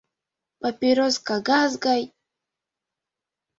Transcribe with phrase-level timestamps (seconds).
[0.61, 2.01] —Папирос кагаз гай...